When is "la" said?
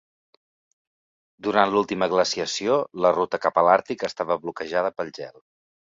3.07-3.11